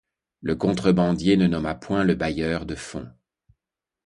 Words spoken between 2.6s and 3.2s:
de fonds.